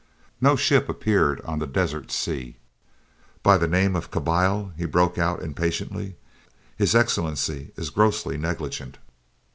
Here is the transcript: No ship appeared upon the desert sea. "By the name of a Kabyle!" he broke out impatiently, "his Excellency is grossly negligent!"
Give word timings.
No 0.41 0.55
ship 0.55 0.89
appeared 0.89 1.41
upon 1.41 1.59
the 1.59 1.67
desert 1.67 2.09
sea. 2.11 2.57
"By 3.43 3.59
the 3.59 3.67
name 3.67 3.95
of 3.95 4.05
a 4.05 4.07
Kabyle!" 4.07 4.73
he 4.75 4.85
broke 4.85 5.19
out 5.19 5.43
impatiently, 5.43 6.15
"his 6.75 6.95
Excellency 6.95 7.71
is 7.77 7.91
grossly 7.91 8.35
negligent!" 8.35 8.97